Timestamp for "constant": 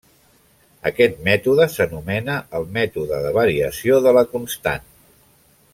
4.33-4.89